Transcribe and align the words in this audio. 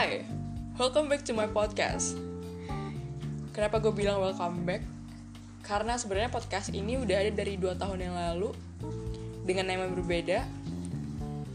Hi, 0.00 0.24
welcome 0.80 1.12
back 1.12 1.28
to 1.28 1.36
my 1.36 1.44
podcast. 1.44 2.16
Kenapa 3.52 3.84
gue 3.84 3.92
bilang 3.92 4.16
welcome 4.24 4.64
back? 4.64 4.80
Karena 5.60 6.00
sebenarnya 6.00 6.32
podcast 6.32 6.72
ini 6.72 6.96
udah 6.96 7.20
ada 7.20 7.28
dari 7.28 7.60
2 7.60 7.76
tahun 7.76 8.08
yang 8.08 8.16
lalu 8.16 8.48
dengan 9.44 9.68
nama 9.68 9.92
berbeda 9.92 10.48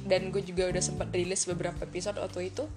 dan 0.05 0.29
gue 0.29 0.45
juga 0.45 0.69
udah 0.69 0.77
sempat 0.77 1.09
rilis 1.09 1.49
beberapa 1.49 1.89
episode 1.89 2.21
waktu 2.21 2.53
itu. 2.53 2.69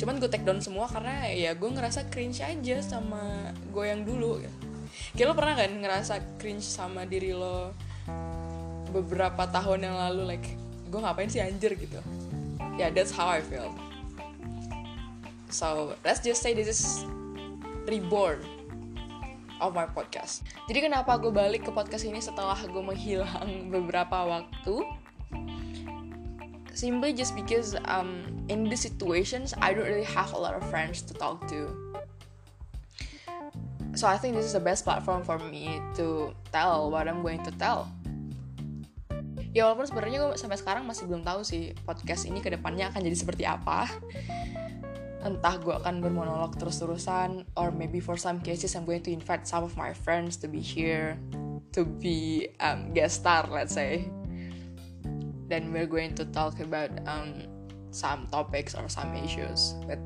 Cuman 0.00 0.16
gue 0.16 0.32
take 0.32 0.48
down 0.48 0.64
semua 0.64 0.88
karena 0.88 1.28
ya 1.28 1.52
gue 1.52 1.68
ngerasa 1.68 2.08
cringe 2.08 2.40
aja 2.40 2.80
sama 2.80 3.52
gue 3.76 3.84
yang 3.92 4.08
dulu. 4.08 4.40
Kayak 5.20 5.26
lo 5.28 5.34
pernah 5.36 5.52
kan 5.60 5.68
ngerasa 5.84 6.40
cringe 6.40 6.64
sama 6.64 7.04
diri 7.04 7.36
lo 7.36 7.76
beberapa 8.88 9.44
tahun 9.52 9.84
yang 9.84 10.00
lalu 10.00 10.32
like 10.32 10.48
gue 10.88 10.96
ngapain 10.96 11.28
sih 11.28 11.44
anjir 11.44 11.76
gitu 11.76 12.00
yeah 12.80 12.88
that's 12.88 13.12
how 13.12 13.28
I 13.28 13.44
feel 13.44 13.89
so 15.50 15.98
let's 16.06 16.22
just 16.22 16.42
say 16.42 16.54
this 16.54 16.68
is 16.70 17.04
reborn 17.90 18.42
of 19.60 19.76
my 19.76 19.84
podcast. 19.84 20.46
Jadi 20.70 20.88
kenapa 20.88 21.20
gue 21.20 21.28
balik 21.28 21.68
ke 21.68 21.70
podcast 21.70 22.08
ini 22.08 22.22
setelah 22.22 22.56
gue 22.56 22.82
menghilang 22.82 23.66
beberapa 23.74 24.24
waktu? 24.26 24.86
Simply 26.72 27.12
just 27.12 27.36
because 27.36 27.76
um 27.90 28.24
in 28.48 28.64
these 28.64 28.80
situations 28.80 29.52
I 29.60 29.76
don't 29.76 29.84
really 29.84 30.06
have 30.08 30.32
a 30.32 30.40
lot 30.40 30.56
of 30.56 30.64
friends 30.72 31.04
to 31.10 31.12
talk 31.12 31.44
to. 31.52 31.68
So 33.98 34.06
I 34.06 34.16
think 34.16 34.38
this 34.38 34.46
is 34.46 34.54
the 34.54 34.62
best 34.62 34.86
platform 34.86 35.26
for 35.26 35.36
me 35.36 35.82
to 35.98 36.30
tell 36.54 36.88
what 36.88 37.10
I'm 37.10 37.20
going 37.26 37.42
to 37.42 37.52
tell. 37.58 37.90
Ya 39.50 39.66
walaupun 39.66 39.90
sebenarnya 39.90 40.30
gue 40.30 40.38
sampai 40.38 40.62
sekarang 40.62 40.86
masih 40.86 41.10
belum 41.10 41.26
tahu 41.26 41.42
sih 41.42 41.74
podcast 41.82 42.22
ini 42.22 42.38
ke 42.38 42.54
depannya 42.54 42.86
akan 42.94 43.02
jadi 43.02 43.16
seperti 43.18 43.44
apa 43.50 43.90
entah 45.20 45.60
gue 45.60 45.74
akan 45.76 46.00
bermonolog 46.00 46.56
terus-terusan 46.56 47.44
or 47.56 47.68
maybe 47.70 48.00
for 48.00 48.16
some 48.16 48.40
cases 48.40 48.72
I'm 48.72 48.88
going 48.88 49.04
to 49.04 49.12
invite 49.12 49.44
some 49.44 49.64
of 49.64 49.76
my 49.76 49.92
friends 49.92 50.40
to 50.40 50.48
be 50.48 50.60
here 50.60 51.20
to 51.76 51.84
be 51.84 52.48
um, 52.60 52.92
guest 52.96 53.20
star 53.22 53.44
let's 53.48 53.76
say. 53.76 54.08
Then 55.50 55.74
we're 55.74 55.90
going 55.90 56.14
to 56.14 56.24
talk 56.30 56.62
about 56.62 56.94
um, 57.10 57.44
some 57.90 58.30
topics 58.30 58.78
or 58.78 58.86
some 58.88 59.12
issues 59.18 59.74
with 59.84 59.98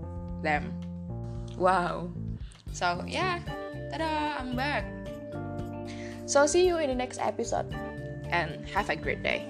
them. 0.42 0.72
Wow. 1.60 2.10
So 2.72 3.04
yeah. 3.06 3.44
Tada 3.92 4.40
I'm 4.40 4.56
back. 4.56 4.88
So 6.26 6.48
see 6.48 6.66
you 6.66 6.80
in 6.80 6.88
the 6.88 6.96
next 6.96 7.20
episode 7.20 7.68
and 8.32 8.64
have 8.72 8.88
a 8.88 8.96
great 8.96 9.22
day. 9.22 9.44